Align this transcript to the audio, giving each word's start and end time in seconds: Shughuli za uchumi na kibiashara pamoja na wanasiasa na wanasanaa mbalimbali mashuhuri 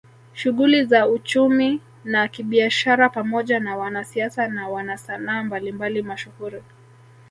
Shughuli 0.33 0.85
za 0.85 1.07
uchumi 1.07 1.81
na 2.03 2.27
kibiashara 2.27 3.09
pamoja 3.09 3.59
na 3.59 3.77
wanasiasa 3.77 4.47
na 4.47 4.69
wanasanaa 4.69 5.43
mbalimbali 5.43 6.01
mashuhuri 6.01 6.61